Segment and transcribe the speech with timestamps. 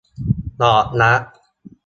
[0.61, 1.21] ดอกรัก